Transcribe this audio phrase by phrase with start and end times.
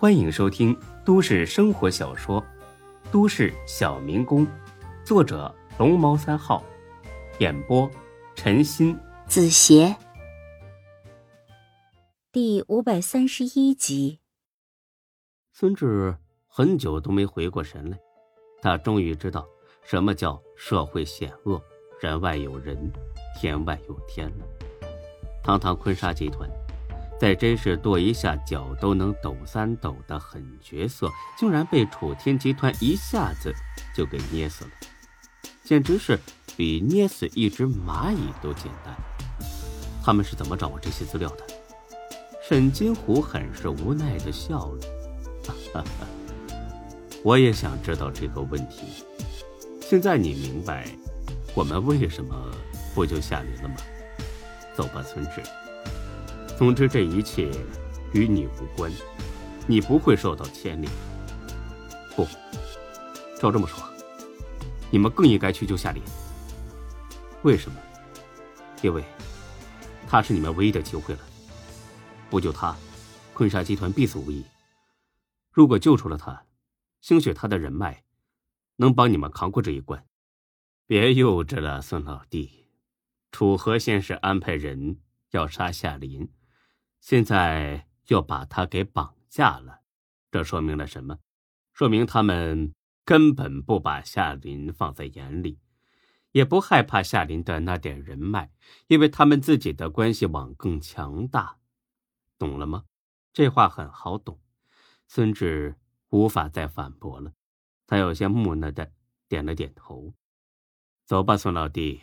[0.00, 0.74] 欢迎收听
[1.04, 2.40] 都市生活小说
[3.12, 4.46] 《都市小民工》，
[5.04, 6.64] 作者龙猫三号，
[7.38, 7.86] 演播
[8.34, 9.94] 陈鑫、子邪，
[12.32, 14.20] 第五百三十一集。
[15.52, 17.98] 孙志很久都没回过神来，
[18.62, 19.46] 他终于知道
[19.84, 21.62] 什么叫社会险恶，
[22.00, 22.90] 人外有人，
[23.38, 24.46] 天外有天了。
[25.42, 26.48] 堂堂坤沙集团，
[27.20, 33.54] 在真是跺一下脚都能抖三抖的狠角色，竟然被楚天集团一下子
[33.94, 34.70] 就给捏死了，
[35.62, 36.18] 简直是
[36.56, 38.96] 比捏死一只蚂蚁都简单。
[40.02, 41.44] 他们是怎么掌握这些资料的？
[42.42, 44.80] 沈金虎很是无奈的笑了，
[45.46, 46.06] 哈哈，
[47.22, 49.04] 我也想知道这个问题。
[49.82, 50.88] 现在你明白
[51.54, 52.34] 我们为什么
[52.94, 53.74] 不救夏林了吗？
[54.74, 55.42] 走吧，村支。
[56.60, 57.50] 总之，这一切
[58.12, 58.92] 与你无关，
[59.66, 60.92] 你不会受到牵连。
[62.14, 62.26] 不，
[63.40, 63.82] 照这么说，
[64.90, 66.02] 你们更应该去救夏林。
[67.44, 67.80] 为什么？
[68.82, 69.02] 因为
[70.06, 71.20] 他是你们唯一的机会了。
[72.28, 72.76] 不救他，
[73.32, 74.44] 坤沙集团必死无疑。
[75.50, 76.44] 如果救出了他，
[77.00, 78.04] 兴许他的人脉
[78.76, 80.04] 能帮你们扛过这一关。
[80.86, 82.66] 别幼稚了，孙老弟。
[83.32, 84.98] 楚河先是安排人
[85.30, 86.28] 要杀夏林，
[87.00, 89.80] 现在又把他给绑架了，
[90.30, 91.18] 这说明了什么？
[91.72, 95.58] 说明他们根本不把夏林放在眼里，
[96.32, 98.52] 也不害怕夏林的那点人脉，
[98.86, 101.56] 因为他们自己的关系网更强大。
[102.38, 102.84] 懂了吗？
[103.32, 104.40] 这话很好懂。
[105.08, 105.76] 孙志
[106.10, 107.32] 无法再反驳了，
[107.86, 108.92] 他有些木讷的
[109.26, 110.14] 点了点头。
[111.06, 112.00] 走吧，孙老弟。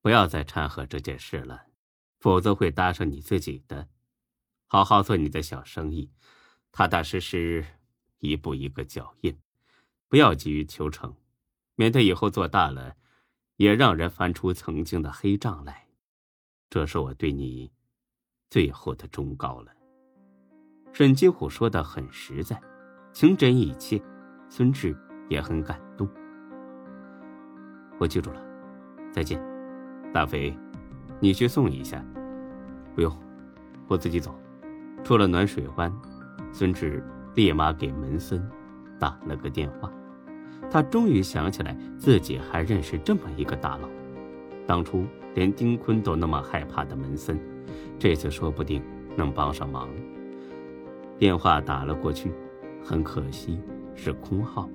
[0.00, 1.66] 不要再掺和这件事了，
[2.20, 3.88] 否则会搭上你自己的。
[4.70, 6.10] 好好做你的小生意，
[6.70, 7.64] 踏踏实实，
[8.18, 9.34] 一步一个脚印，
[10.08, 11.16] 不要急于求成，
[11.74, 12.94] 免得以后做大了，
[13.56, 15.88] 也让人翻出曾经的黑账来。
[16.68, 17.72] 这是我对你
[18.50, 19.72] 最后的忠告了。
[20.92, 22.60] 沈金虎说的很实在，
[23.10, 23.98] 情真意切，
[24.50, 24.94] 孙志
[25.30, 26.06] 也很感动。
[27.98, 28.42] 我记住了，
[29.10, 29.42] 再见。
[30.12, 30.54] 大飞，
[31.20, 32.04] 你去送一下。
[32.94, 33.18] 不用，
[33.88, 34.38] 我自己走。
[35.02, 35.92] 出了暖水湾，
[36.52, 37.02] 孙志
[37.34, 38.46] 立马给门森
[38.98, 39.90] 打了个电话。
[40.70, 43.88] 他终于想起来自己还认识这么一个大佬。
[44.66, 47.38] 当初连丁坤都那么害怕的门森，
[47.98, 48.82] 这次说不定
[49.16, 49.88] 能帮上忙。
[51.18, 52.32] 电话打了过去，
[52.84, 53.60] 很可惜
[53.94, 54.68] 是空号。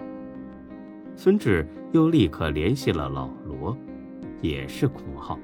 [1.16, 3.78] 孙志又立刻联系了老罗。
[4.42, 5.40] 也是空号，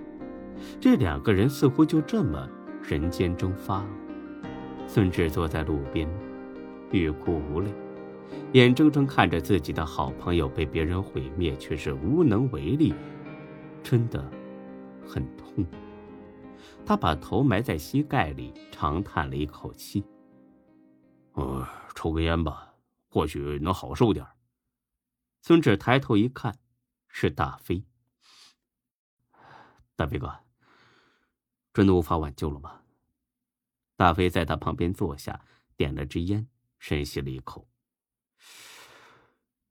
[0.78, 2.46] 这两个人似乎就这么
[2.84, 3.88] 人间蒸发了。
[4.92, 6.10] 孙志坐在路边，
[6.92, 7.72] 欲哭无泪，
[8.54, 12.92] 眼睁睁看着自己的好朋友被别人毁灭，却是无能为力，
[13.84, 14.20] 真的
[15.08, 15.64] 很痛。
[16.84, 20.04] 他把头埋在膝盖里，长叹了一口气
[21.34, 22.74] ：“呃，抽根烟吧，
[23.10, 24.26] 或许能好受点。”
[25.44, 26.58] 孙志抬头一看，
[27.08, 27.86] 是大飞。
[29.96, 30.34] 大飞哥，
[31.76, 32.79] 真的无法挽救了吗？
[34.00, 35.44] 大飞在他旁边坐下，
[35.76, 37.68] 点了支烟，深吸了一口。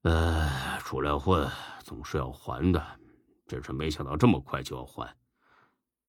[0.03, 1.51] 呃，出来混
[1.83, 3.01] 总是要还的，
[3.47, 5.17] 只是没想到这么快就要还。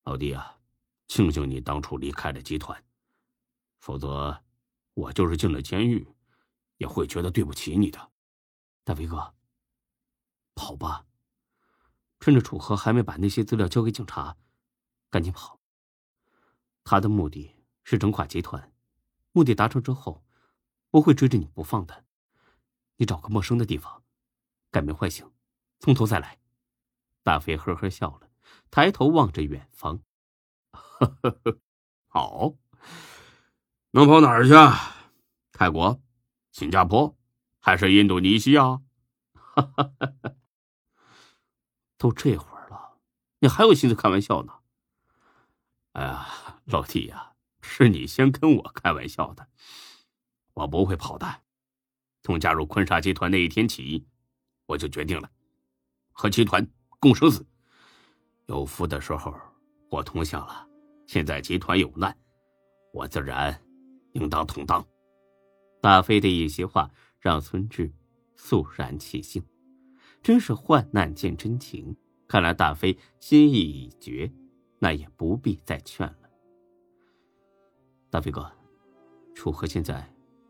[0.03, 0.59] 老弟啊，
[1.08, 2.84] 庆幸你当初离开了集团，
[3.79, 4.44] 否则
[4.96, 6.06] 我就是进了监狱，
[6.75, 8.12] 也会觉得对不起你的。
[8.84, 9.34] 大飞哥，
[10.56, 11.06] 跑吧。
[12.19, 14.35] 趁着楚河还没把那些资料交给警察，
[15.09, 15.58] 赶紧跑。
[16.84, 18.72] 他的目的是整垮集团，
[19.31, 20.23] 目的达成之后，
[20.90, 22.06] 不会追着你不放的。
[22.97, 24.03] 你找个陌生的地方，
[24.72, 25.31] 改名换姓，
[25.79, 26.40] 从头再来。
[27.23, 28.29] 大飞呵呵笑了，
[28.72, 30.01] 抬头望着远方。
[30.72, 31.59] 呵呵呵，
[32.07, 32.56] 好。
[33.91, 34.53] 能跑哪儿去？
[35.51, 36.01] 泰国、
[36.51, 37.17] 新加坡，
[37.59, 38.82] 还是印度尼西亚？
[41.97, 42.97] 都这会儿了，
[43.40, 44.53] 你还有心思开玩笑呢？
[45.93, 49.47] 哎呀，老弟呀，是你先跟我开玩笑的。
[50.53, 51.41] 我不会跑的。
[52.22, 54.06] 从加入坤沙集团那一天起，
[54.66, 55.32] 我就决定了，
[56.11, 56.67] 和集团
[57.00, 57.46] 共生死。
[58.47, 59.34] 有福的时候
[59.90, 60.67] 我同享了，
[61.08, 62.16] 现在集团有难，
[62.94, 63.58] 我自然
[64.14, 64.85] 应当同当。
[65.82, 67.91] 大飞的一席话让孙志
[68.35, 69.41] 肃然起敬。
[70.22, 71.96] 真是患难见真情，
[72.28, 74.29] 看来大飞心意已决，
[74.78, 76.19] 那也不必再劝了。
[78.09, 78.50] 大飞哥，
[79.35, 80.03] 楚河现在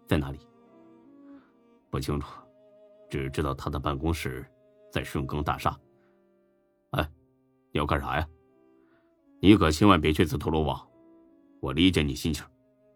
[0.07, 0.39] 在哪里？
[1.89, 2.27] 不清楚，
[3.09, 4.45] 只知道他的办公室
[4.91, 5.77] 在顺耕大厦。
[6.91, 7.11] 哎，
[7.71, 8.27] 你要干啥呀？
[9.41, 10.88] 你可千万别去自投罗网。
[11.59, 12.45] 我理解你心情，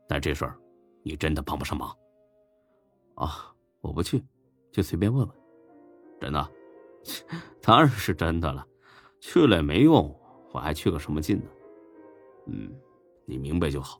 [0.07, 0.57] 但这事儿
[1.04, 1.89] 你真的帮不上忙。
[3.15, 4.24] 啊，我不去，
[4.71, 5.38] 就随便问问。
[6.21, 6.51] 真的？
[7.62, 8.65] 当然是真的了。
[9.19, 10.18] 去了也没用，
[10.54, 11.50] 我还去个什么劲呢？
[12.48, 12.74] 嗯，
[13.25, 14.00] 你明白就好。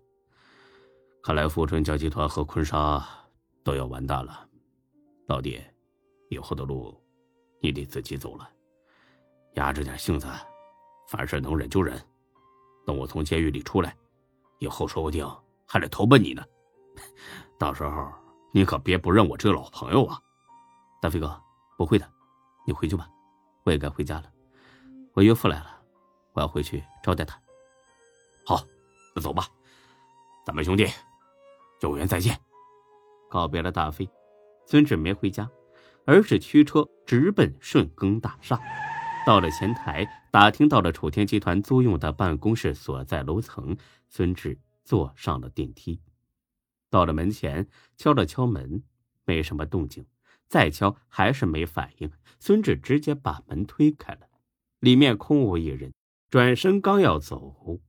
[1.24, 3.02] 看来富春江集团和坤沙
[3.64, 4.46] 都要完蛋了。
[5.26, 5.58] 老弟，
[6.30, 6.94] 以后的路
[7.62, 8.50] 你得自己走了，
[9.54, 10.28] 压着点性子，
[11.08, 11.98] 凡事能忍就忍。
[12.86, 13.96] 等我从监狱里出来，
[14.60, 15.26] 以后说不定
[15.66, 16.44] 还得投奔你呢。
[17.58, 18.12] 到时候
[18.52, 20.20] 你可别不认我这个老朋友啊！
[21.02, 21.42] 大飞哥，
[21.78, 22.06] 不会的，
[22.68, 23.10] 你回去吧，
[23.64, 24.30] 我也该回家了。
[25.14, 25.82] 我岳父来了，
[26.34, 27.42] 我要回去招待他。
[28.46, 28.62] 好，
[29.16, 29.48] 那走吧，
[30.46, 30.86] 咱们兄弟
[31.84, 32.40] 有缘再见。
[33.30, 34.10] 告别了大飞。
[34.66, 35.50] 孙志没回家，
[36.06, 38.58] 而是驱车直奔顺耕大厦。
[39.26, 43.76] 到了前台，打听到了楚天集团租用的办公室所在楼层。
[44.08, 46.00] 孙志坐上了电梯，
[46.90, 48.84] 到了门前，敲了敲门，
[49.26, 50.06] 没什么动静，
[50.48, 52.10] 再敲还是没反应。
[52.40, 54.28] 孙志直接把门推开了，
[54.80, 55.94] 里面空无一人。
[56.30, 57.82] 转身刚要走，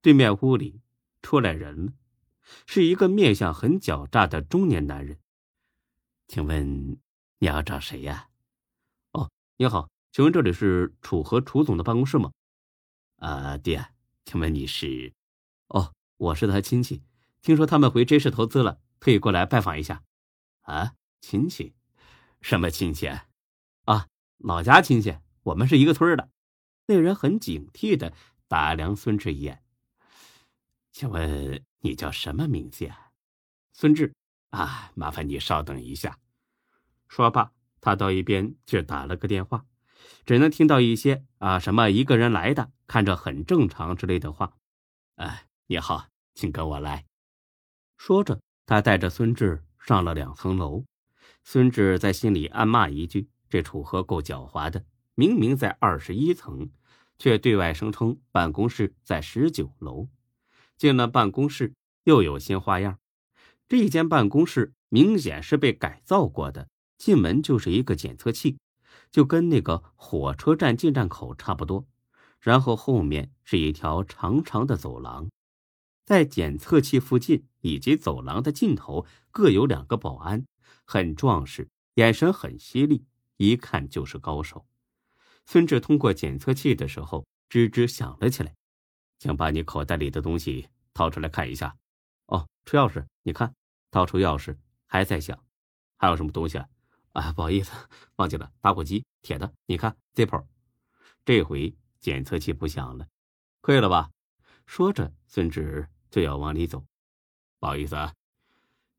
[0.00, 0.80] 对面屋里
[1.20, 1.92] 出来人了，
[2.66, 5.18] 是一个面相很狡诈的中年男人。
[6.28, 6.98] 请问
[7.38, 8.28] 你要找谁呀？
[9.12, 12.32] 哦，你好，请问这里是楚河楚总的办公室吗？
[13.16, 13.86] 啊，爹，
[14.24, 15.12] 请问你是？
[15.68, 17.02] 哦，我是他亲戚，
[17.40, 20.02] 听说他们回 J 市投资了，特意过来拜访一下。
[20.62, 21.74] 啊，亲戚？
[22.40, 23.08] 什么亲戚？
[23.84, 24.08] 啊，
[24.38, 26.30] 老家亲戚，我们是一个村的。
[26.86, 28.12] 那人很警惕的
[28.48, 29.62] 打量孙志一眼。
[30.90, 33.10] 请问你叫什么名字呀？
[33.72, 34.12] 孙志。
[34.50, 36.18] 啊，麻烦你稍等一下。
[37.08, 39.64] 说罢，他到一边去打了个电话，
[40.26, 44.56] 只能听到一些啊什么一个人来的，看着很正常之类的话。
[45.16, 47.06] 哎，你好，请跟我来。
[47.96, 50.84] 说着，他带着孙志上了两层楼。
[51.44, 54.84] 孙志在心里暗骂一句：“这楚河够狡猾的，
[55.14, 56.70] 明明在二十一层，
[57.18, 60.08] 却对外声称办公室在十九楼。”
[60.82, 62.98] 进了办公室，又有新花样。
[63.68, 66.68] 这间办公室明显是被改造过的，
[66.98, 68.58] 进门就是一个检测器，
[69.12, 71.86] 就跟那个火车站进站口差不多。
[72.40, 75.30] 然后后面是一条长长的走廊，
[76.04, 80.44] 在检测器附近以及走廊的尽头各有两个保安，
[80.84, 83.04] 很壮实，眼神很犀利，
[83.36, 84.66] 一看就是高手。
[85.46, 88.52] 孙志通过检测器的时候，吱吱响了起来，
[89.20, 91.76] 请把你口袋里的东西掏出来看一下。
[92.26, 93.54] 哦，车钥匙，你看。
[93.90, 94.56] 掏出钥匙，
[94.86, 95.38] 还在响，
[95.98, 96.66] 还有什么东西啊？
[97.12, 97.70] 啊，不好意思，
[98.16, 99.52] 忘记了，打火机，铁的。
[99.66, 100.46] 你看，Zippo。
[101.26, 103.06] 这回检测器不响了，
[103.60, 104.10] 可以了吧？
[104.64, 106.82] 说着，孙志就要往里走。
[107.58, 108.14] 不好意思啊，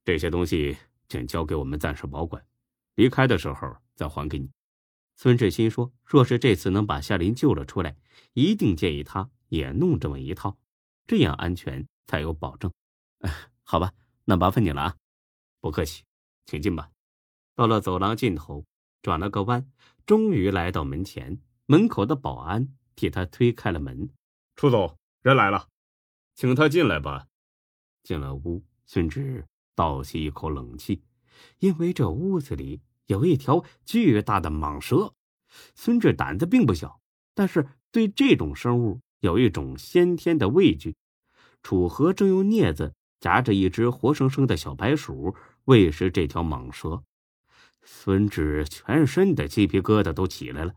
[0.05, 0.77] 这些东西
[1.09, 2.45] 请交给我们暂时保管，
[2.93, 4.51] 离开的时候再还给你。
[5.15, 7.95] 孙志心说，若是这次能把夏林救了出来，
[8.33, 10.55] 一定建议他也弄这么一套，
[11.07, 12.71] 这样安全才有保证。
[13.63, 13.93] 好吧。
[14.25, 14.95] 那麻烦你了啊！
[15.59, 16.05] 不客气，
[16.45, 16.89] 请进吧。
[17.55, 18.65] 到了走廊尽头，
[19.01, 19.69] 转了个弯，
[20.05, 21.41] 终于来到门前。
[21.65, 24.09] 门口的保安替他推开了门。
[24.55, 25.67] 楚总，人来了，
[26.35, 27.27] 请他进来吧。
[28.01, 31.03] 进了屋，孙志倒吸一口冷气，
[31.59, 35.13] 因为这屋子里有一条巨大的蟒蛇。
[35.75, 37.01] 孙志胆子并不小，
[37.33, 40.95] 但是对这种生物有一种先天的畏惧。
[41.63, 42.93] 楚河正用镊子。
[43.23, 47.03] 夹着一只活生生的小白鼠喂食这条蟒蛇，
[47.81, 50.73] 孙志全身的鸡皮疙瘩都起来了。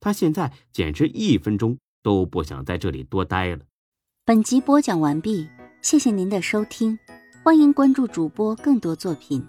[0.00, 3.60] 他现在简直一分钟都不想在这里多待了。
[4.24, 5.48] 本集播讲完毕，
[5.82, 6.98] 谢谢您的收听，
[7.44, 9.46] 欢迎关注主播更多作品。